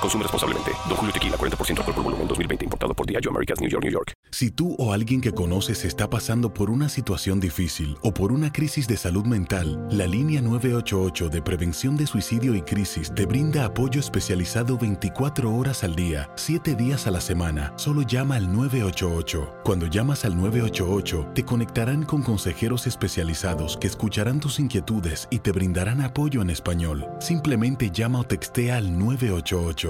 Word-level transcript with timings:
Consume 0.00 0.22
responsablemente. 0.22 0.70
Don 0.88 0.96
Julio 0.96 1.12
Tequila, 1.12 1.36
40% 1.36 1.78
alcohol 1.78 1.94
por 1.94 2.04
volumen, 2.04 2.28
2020. 2.28 2.64
Importado 2.64 2.94
por 2.94 3.06
Diageo 3.06 3.30
Americas, 3.30 3.60
New 3.60 3.68
York, 3.68 3.82
New 3.84 3.92
York. 3.92 4.12
Si 4.32 4.50
tú 4.50 4.76
o 4.78 4.92
alguien 4.92 5.20
que 5.20 5.32
conoces 5.32 5.84
está 5.84 6.08
pasando 6.08 6.54
por 6.54 6.70
una 6.70 6.88
situación 6.88 7.40
difícil 7.40 7.98
o 8.02 8.14
por 8.14 8.32
una 8.32 8.52
crisis 8.52 8.86
de 8.86 8.96
salud 8.96 9.24
mental, 9.26 9.86
la 9.90 10.06
línea 10.06 10.40
988 10.40 11.28
de 11.28 11.42
prevención 11.42 11.96
de 11.96 12.06
suicidio 12.06 12.54
y 12.54 12.62
crisis 12.62 13.12
te 13.14 13.26
brinda 13.26 13.64
apoyo 13.64 14.00
especializado 14.00 14.78
24 14.78 15.52
horas 15.52 15.84
al 15.84 15.96
día, 15.96 16.30
7 16.36 16.76
días 16.76 17.06
a 17.06 17.10
la 17.10 17.20
semana. 17.20 17.72
Solo 17.76 18.02
llama 18.02 18.36
al 18.36 18.52
988. 18.52 19.54
Cuando 19.64 19.86
llamas 19.86 20.24
al 20.24 20.36
988, 20.36 21.32
te 21.34 21.44
conectarán 21.44 22.04
con 22.04 22.22
consejeros 22.22 22.86
especializados 22.86 23.76
que 23.76 23.88
escucharán 23.88 24.40
tus 24.40 24.60
inquietudes 24.60 25.26
y 25.30 25.40
te 25.40 25.52
brindarán 25.52 26.00
apoyo 26.00 26.40
en 26.40 26.50
español. 26.50 27.06
Simplemente 27.18 27.90
llama 27.90 28.20
o 28.20 28.24
textea 28.24 28.76
al 28.76 28.96
988. 28.96 29.89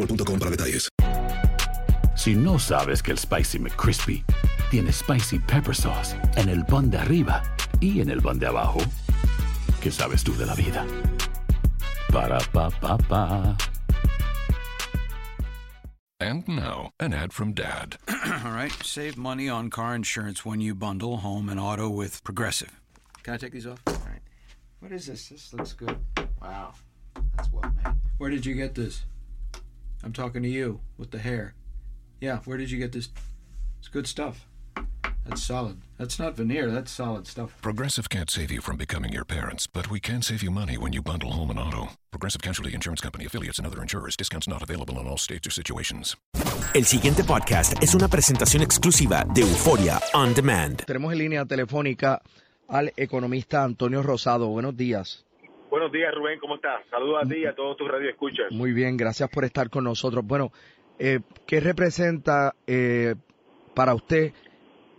boostmobile.com 0.00 0.38
para 0.38 0.50
detalles. 0.50 0.88
Si 2.16 2.34
no 2.34 2.58
sabes 2.58 3.02
que 3.02 3.12
el 3.12 3.18
Spicy 3.18 3.58
McCrispy 3.58 4.24
tiene 4.70 4.92
Spicy 4.92 5.38
Pepper 5.38 5.74
Sauce 5.74 6.16
en 6.36 6.48
el 6.48 6.64
pan 6.64 6.90
de 6.90 6.98
arriba 6.98 7.42
y 7.80 8.00
en 8.00 8.10
el 8.10 8.20
pan 8.20 8.38
de 8.38 8.46
abajo, 8.46 8.80
¿qué 9.80 9.90
sabes 9.90 10.22
tú 10.22 10.36
de 10.36 10.46
la 10.46 10.54
vida? 10.54 10.86
Para, 12.12 12.38
pa, 12.52 12.70
pa, 12.70 12.98
pa. 12.98 13.56
And 16.20 16.46
now, 16.46 16.90
an 17.00 17.14
ad 17.14 17.32
from 17.32 17.54
Dad. 17.54 17.96
All 18.44 18.52
right, 18.52 18.72
save 18.82 19.16
money 19.16 19.48
on 19.48 19.70
car 19.70 19.94
insurance 19.94 20.44
when 20.44 20.60
you 20.60 20.74
bundle 20.74 21.18
home 21.18 21.48
and 21.48 21.58
auto 21.58 21.88
with 21.88 22.22
Progressive. 22.22 22.78
Can 23.22 23.32
I 23.32 23.36
take 23.38 23.52
these 23.52 23.66
off? 23.66 23.80
All 23.86 23.94
right. 24.06 24.20
What 24.80 24.92
is 24.92 25.06
this? 25.06 25.30
This 25.30 25.54
looks 25.54 25.72
good. 25.72 25.96
Wow, 26.42 26.74
that's 27.36 27.50
well 27.50 27.72
made. 27.74 27.94
Where 28.18 28.28
did 28.28 28.44
you 28.44 28.54
get 28.54 28.74
this? 28.74 29.04
I'm 30.02 30.12
talking 30.12 30.42
to 30.42 30.48
you 30.48 30.80
with 30.96 31.10
the 31.10 31.18
hair. 31.18 31.54
Yeah, 32.20 32.38
where 32.44 32.56
did 32.56 32.70
you 32.70 32.78
get 32.78 32.92
this? 32.92 33.08
It's 33.78 33.88
good 33.88 34.06
stuff. 34.06 34.46
That's 35.26 35.42
solid. 35.42 35.80
That's 35.98 36.18
not 36.18 36.36
veneer, 36.36 36.70
that's 36.70 36.90
solid 36.90 37.26
stuff. 37.26 37.56
Progressive 37.62 38.08
can't 38.08 38.30
save 38.30 38.50
you 38.50 38.60
from 38.60 38.76
becoming 38.76 39.12
your 39.12 39.24
parents, 39.24 39.66
but 39.66 39.90
we 39.90 40.00
can 40.00 40.22
save 40.22 40.42
you 40.42 40.50
money 40.50 40.78
when 40.78 40.92
you 40.92 41.02
bundle 41.02 41.30
home 41.32 41.50
and 41.50 41.58
auto. 41.58 41.90
Progressive 42.10 42.40
Casualty 42.42 42.74
Insurance 42.74 43.00
Company 43.00 43.26
affiliates 43.26 43.58
and 43.58 43.66
other 43.66 43.82
insurers. 43.82 44.16
Discounts 44.16 44.48
not 44.48 44.62
available 44.62 44.98
in 44.98 45.06
all 45.06 45.18
states 45.18 45.46
or 45.46 45.50
situations. 45.50 46.16
El 46.74 46.84
siguiente 46.84 47.24
podcast 47.24 47.82
es 47.82 47.94
una 47.94 48.08
presentación 48.08 48.62
exclusiva 48.62 49.24
de 49.34 49.42
Euforia 49.42 50.00
On 50.14 50.34
Demand. 50.34 50.84
Tenemos 50.86 51.12
en 51.12 51.18
línea 51.18 51.44
telefónica 51.44 52.22
al 52.68 52.92
economista 52.96 53.64
Antonio 53.64 54.02
Rosado. 54.02 54.48
Buenos 54.48 54.76
días. 54.76 55.24
Buenos 55.70 55.92
días, 55.92 56.12
Rubén, 56.12 56.40
¿cómo 56.40 56.56
estás? 56.56 56.84
Saludos 56.90 57.22
a 57.24 57.28
ti 57.28 57.36
y 57.36 57.46
a 57.46 57.54
todos 57.54 57.76
tus 57.76 57.88
radioescuchas. 57.88 58.50
Muy 58.50 58.72
bien, 58.72 58.96
gracias 58.96 59.30
por 59.30 59.44
estar 59.44 59.70
con 59.70 59.84
nosotros. 59.84 60.26
Bueno, 60.26 60.50
eh, 60.98 61.20
¿qué 61.46 61.60
representa 61.60 62.56
eh, 62.66 63.14
para 63.72 63.94
usted 63.94 64.32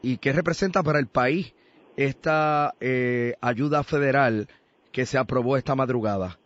y 0.01 0.17
qué 0.19 0.31
representa 0.31 0.81
para 0.81 0.99
el 0.99 1.07
país 1.07 1.53
esta 1.97 2.73
eh, 2.79 3.33
ayuda 3.41 3.83
federal 3.83 4.47
que 4.93 5.05
se 5.05 5.17
aprobó 5.17 5.57
esta 5.57 5.75
madrugada? 5.75 6.39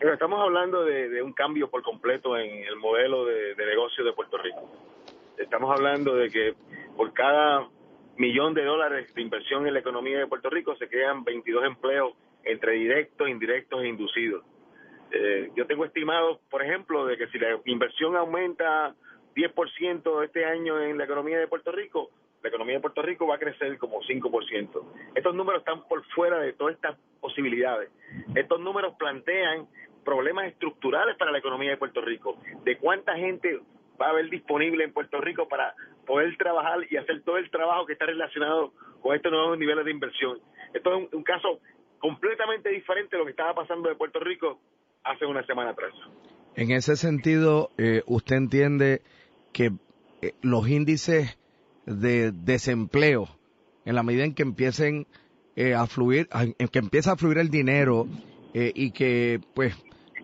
Pero 0.00 0.14
estamos 0.14 0.40
hablando 0.40 0.86
de, 0.86 1.10
de, 1.10 1.22
un 1.22 1.34
cambio 1.34 1.68
por 1.68 1.82
completo 1.82 2.38
en 2.38 2.64
el 2.64 2.76
modelo 2.76 3.26
de, 3.26 3.54
de 3.54 3.66
negocio 3.66 4.02
de 4.02 4.14
Puerto 4.14 4.38
Rico. 4.38 4.66
Estamos 5.36 5.70
hablando 5.76 6.14
de 6.16 6.30
que 6.30 6.54
por 6.96 7.12
cada 7.12 7.68
millón 8.16 8.54
de 8.54 8.64
dólares 8.64 9.12
de 9.14 9.20
inversión 9.20 9.66
en 9.66 9.74
la 9.74 9.80
economía 9.80 10.20
de 10.20 10.26
Puerto 10.26 10.48
Rico 10.48 10.74
se 10.76 10.88
crean 10.88 11.22
22 11.22 11.66
empleos 11.66 12.14
entre 12.46 12.72
directos, 12.72 13.28
indirectos 13.28 13.82
e 13.82 13.88
inducidos. 13.88 14.44
Eh, 15.10 15.50
yo 15.54 15.66
tengo 15.66 15.84
estimado, 15.84 16.40
por 16.50 16.62
ejemplo, 16.62 17.06
de 17.06 17.16
que 17.16 17.28
si 17.28 17.38
la 17.38 17.58
inversión 17.64 18.16
aumenta 18.16 18.94
10% 19.34 20.24
este 20.24 20.44
año 20.44 20.80
en 20.80 20.98
la 20.98 21.04
economía 21.04 21.38
de 21.38 21.48
Puerto 21.48 21.70
Rico, 21.72 22.10
la 22.42 22.48
economía 22.48 22.76
de 22.76 22.80
Puerto 22.80 23.02
Rico 23.02 23.26
va 23.26 23.36
a 23.36 23.38
crecer 23.38 23.76
como 23.78 24.00
5%. 24.02 24.82
Estos 25.14 25.34
números 25.34 25.60
están 25.60 25.86
por 25.88 26.04
fuera 26.14 26.38
de 26.38 26.52
todas 26.52 26.74
estas 26.74 26.96
posibilidades. 27.20 27.90
Estos 28.34 28.60
números 28.60 28.94
plantean 28.98 29.66
problemas 30.04 30.46
estructurales 30.46 31.16
para 31.16 31.32
la 31.32 31.38
economía 31.38 31.70
de 31.70 31.76
Puerto 31.76 32.00
Rico, 32.00 32.38
de 32.64 32.78
cuánta 32.78 33.16
gente 33.16 33.60
va 34.00 34.06
a 34.06 34.10
haber 34.10 34.30
disponible 34.30 34.84
en 34.84 34.92
Puerto 34.92 35.20
Rico 35.20 35.48
para 35.48 35.74
poder 36.06 36.36
trabajar 36.36 36.78
y 36.88 36.96
hacer 36.96 37.22
todo 37.22 37.38
el 37.38 37.50
trabajo 37.50 37.86
que 37.86 37.94
está 37.94 38.06
relacionado 38.06 38.72
con 39.00 39.16
estos 39.16 39.32
nuevos 39.32 39.58
niveles 39.58 39.84
de 39.84 39.90
inversión. 39.90 40.38
Esto 40.72 40.90
es 40.90 40.96
un, 40.96 41.08
un 41.12 41.24
caso 41.24 41.60
completamente 41.98 42.68
diferente 42.70 43.16
a 43.16 43.18
lo 43.18 43.24
que 43.24 43.30
estaba 43.32 43.54
pasando 43.54 43.88
de 43.88 43.94
Puerto 43.94 44.20
Rico 44.20 44.60
hace 45.04 45.26
una 45.26 45.44
semana 45.46 45.70
atrás. 45.70 45.92
En 46.54 46.70
ese 46.70 46.96
sentido, 46.96 47.70
eh, 47.78 48.02
¿usted 48.06 48.36
entiende 48.36 49.02
que 49.52 49.72
eh, 50.22 50.32
los 50.42 50.68
índices 50.68 51.38
de 51.86 52.32
desempleo, 52.32 53.28
en 53.84 53.94
la 53.94 54.02
medida 54.02 54.24
en 54.24 54.34
que 54.34 54.42
empiecen 54.42 55.06
eh, 55.54 55.74
a 55.74 55.86
fluir, 55.86 56.28
en 56.32 56.68
que 56.68 56.78
empieza 56.78 57.12
a 57.12 57.16
fluir 57.16 57.38
el 57.38 57.48
dinero 57.48 58.06
eh, 58.52 58.72
y 58.74 58.92
que 58.92 59.40
pues 59.54 59.74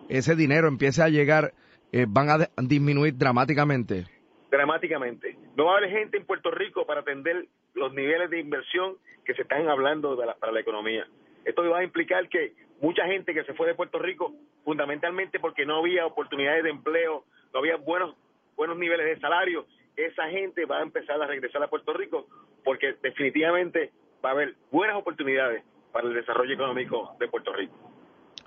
ese 0.09 0.35
dinero 0.35 0.67
empiece 0.67 1.01
a 1.01 1.09
llegar, 1.09 1.53
eh, 1.91 2.05
van 2.07 2.29
a 2.29 2.49
disminuir 2.61 3.17
dramáticamente? 3.17 4.05
Dramáticamente. 4.51 5.35
No 5.55 5.65
va 5.65 5.75
a 5.75 5.77
haber 5.77 5.89
gente 5.89 6.17
en 6.17 6.25
Puerto 6.25 6.51
Rico 6.51 6.85
para 6.85 7.01
atender 7.01 7.47
los 7.73 7.93
niveles 7.93 8.29
de 8.29 8.39
inversión 8.39 8.97
que 9.25 9.33
se 9.33 9.41
están 9.41 9.67
hablando 9.67 10.15
de 10.15 10.27
la, 10.27 10.35
para 10.35 10.51
la 10.51 10.59
economía. 10.59 11.07
Esto 11.45 11.69
va 11.69 11.79
a 11.79 11.83
implicar 11.83 12.27
que 12.29 12.53
mucha 12.81 13.05
gente 13.05 13.33
que 13.33 13.43
se 13.43 13.53
fue 13.53 13.67
de 13.67 13.75
Puerto 13.75 13.99
Rico, 13.99 14.33
fundamentalmente 14.63 15.39
porque 15.39 15.65
no 15.65 15.77
había 15.77 16.05
oportunidades 16.05 16.63
de 16.63 16.69
empleo, 16.69 17.25
no 17.53 17.59
había 17.59 17.77
buenos, 17.77 18.15
buenos 18.55 18.77
niveles 18.77 19.05
de 19.05 19.19
salario, 19.19 19.65
esa 19.95 20.27
gente 20.29 20.65
va 20.65 20.79
a 20.79 20.83
empezar 20.83 21.21
a 21.21 21.27
regresar 21.27 21.61
a 21.63 21.69
Puerto 21.69 21.93
Rico 21.93 22.27
porque 22.63 22.95
definitivamente 23.01 23.91
va 24.23 24.29
a 24.29 24.31
haber 24.33 24.55
buenas 24.71 24.97
oportunidades 24.97 25.63
para 25.91 26.07
el 26.07 26.13
desarrollo 26.13 26.53
económico 26.53 27.15
de 27.19 27.27
Puerto 27.27 27.53
Rico. 27.53 27.75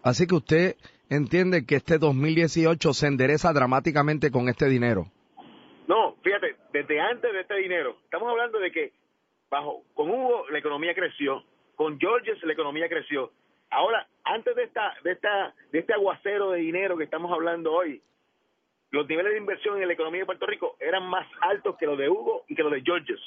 Así 0.02 0.26
que 0.26 0.34
usted 0.34 0.76
entiende 1.08 1.64
que 1.66 1.76
este 1.76 1.98
2018 1.98 2.92
se 2.92 3.06
endereza 3.06 3.52
dramáticamente 3.52 4.30
con 4.30 4.48
este 4.48 4.68
dinero. 4.68 5.06
No, 5.86 6.16
fíjate, 6.22 6.56
desde 6.72 7.00
antes 7.00 7.32
de 7.32 7.40
este 7.40 7.56
dinero, 7.56 7.96
estamos 8.04 8.28
hablando 8.28 8.58
de 8.58 8.70
que 8.72 8.92
bajo 9.48 9.82
con 9.94 10.10
Hugo 10.10 10.48
la 10.50 10.58
economía 10.58 10.94
creció, 10.94 11.44
con 11.76 12.00
Georges 12.00 12.42
la 12.42 12.52
economía 12.52 12.88
creció. 12.88 13.30
Ahora, 13.70 14.08
antes 14.24 14.56
de 14.56 14.64
esta 14.64 14.94
de 15.04 15.12
esta 15.12 15.54
de 15.70 15.78
este 15.78 15.92
aguacero 15.92 16.50
de 16.50 16.60
dinero 16.60 16.96
que 16.96 17.04
estamos 17.04 17.30
hablando 17.30 17.72
hoy, 17.72 18.02
los 18.90 19.06
niveles 19.08 19.32
de 19.32 19.38
inversión 19.38 19.80
en 19.80 19.86
la 19.86 19.94
economía 19.94 20.20
de 20.20 20.26
Puerto 20.26 20.46
Rico 20.46 20.76
eran 20.80 21.04
más 21.06 21.26
altos 21.40 21.76
que 21.76 21.86
los 21.86 21.98
de 21.98 22.08
Hugo 22.08 22.44
y 22.48 22.54
que 22.54 22.62
los 22.62 22.72
de 22.72 22.82
Georges. 22.82 23.20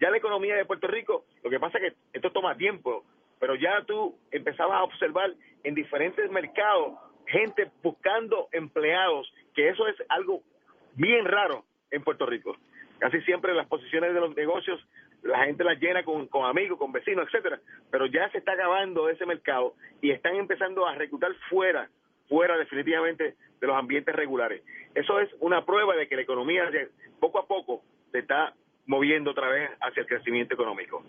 Ya 0.00 0.10
la 0.10 0.16
economía 0.16 0.56
de 0.56 0.64
Puerto 0.64 0.88
Rico, 0.88 1.26
lo 1.44 1.50
que 1.50 1.60
pasa 1.60 1.78
es 1.78 1.92
que 1.92 1.98
esto 2.12 2.32
toma 2.32 2.56
tiempo, 2.56 3.04
pero 3.38 3.54
ya 3.54 3.82
tú 3.84 4.16
empezabas 4.30 4.78
a 4.78 4.84
observar 4.84 5.32
en 5.62 5.74
diferentes 5.74 6.30
mercados 6.30 6.94
gente 7.26 7.70
buscando 7.82 8.48
empleados, 8.52 9.32
que 9.54 9.68
eso 9.68 9.86
es 9.86 9.96
algo 10.08 10.42
bien 10.94 11.24
raro 11.24 11.64
en 11.90 12.02
Puerto 12.02 12.26
Rico. 12.26 12.56
Casi 12.98 13.20
siempre 13.22 13.54
las 13.54 13.66
posiciones 13.66 14.14
de 14.14 14.20
los 14.20 14.34
negocios 14.36 14.80
la 15.22 15.44
gente 15.44 15.64
las 15.64 15.78
llena 15.80 16.04
con, 16.04 16.26
con 16.26 16.44
amigos, 16.44 16.78
con 16.78 16.92
vecinos, 16.92 17.26
etcétera, 17.26 17.60
pero 17.90 18.06
ya 18.06 18.30
se 18.30 18.38
está 18.38 18.52
acabando 18.52 19.08
ese 19.08 19.26
mercado 19.26 19.74
y 20.00 20.10
están 20.10 20.36
empezando 20.36 20.86
a 20.86 20.94
reclutar 20.94 21.32
fuera 21.48 21.88
fuera 22.32 22.56
definitivamente 22.56 23.34
de 23.60 23.66
los 23.66 23.76
ambientes 23.76 24.14
regulares. 24.14 24.62
Eso 24.94 25.20
es 25.20 25.28
una 25.40 25.66
prueba 25.66 25.94
de 25.94 26.08
que 26.08 26.16
la 26.16 26.22
economía 26.22 26.64
poco 27.20 27.38
a 27.38 27.46
poco 27.46 27.82
se 28.10 28.20
está 28.20 28.54
moviendo 28.86 29.32
otra 29.32 29.48
vez 29.48 29.70
hacia 29.80 30.00
el 30.00 30.06
crecimiento 30.06 30.54
económico. 30.54 31.04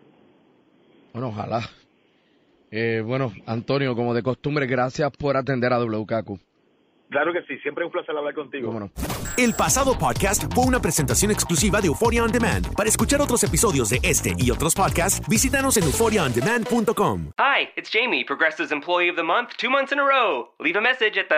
Bueno, 1.14 1.30
ojalá. 1.30 1.62
Eh, 2.72 3.02
bueno, 3.06 3.32
Antonio, 3.46 3.96
como 3.96 4.14
de 4.14 4.22
costumbre, 4.22 4.66
gracias 4.68 5.12
por 5.18 5.38
atender 5.38 5.72
a 5.72 5.80
WKQ. 5.80 6.40
Claro 7.14 7.32
que 7.32 7.44
sí, 7.44 7.60
siempre 7.60 7.84
es 7.84 7.86
un 7.86 7.92
placer 7.92 8.18
hablar 8.18 8.34
contigo. 8.34 8.90
El 9.38 9.54
pasado 9.54 9.96
podcast 9.96 10.52
fue 10.52 10.66
una 10.66 10.80
presentación 10.80 11.30
exclusiva 11.30 11.80
de 11.80 11.86
Euphoria 11.86 12.24
On 12.24 12.32
Demand. 12.32 12.76
Para 12.76 12.90
escuchar 12.90 13.22
otros 13.22 13.44
episodios 13.44 13.92
de 13.92 14.00
este 14.02 14.34
y 14.36 14.50
otros 14.50 14.74
podcasts, 14.74 15.22
visítanos 15.30 15.78
en 15.78 15.84
euphoriaondemand.com. 15.84 17.34
Hi, 17.38 17.70
it's 17.78 17.92
Jamie, 17.92 18.26
Progressive's 18.26 18.72
Employee 18.72 19.12
of 19.12 19.16
the 19.16 19.22
Month, 19.22 19.58
two 19.58 19.70
months 19.70 19.92
in 19.92 20.00
a 20.00 20.04
row. 20.04 20.50
Leave 20.60 20.76
a 20.76 20.82
message 20.82 21.20
at 21.20 21.30
the. 21.30 21.38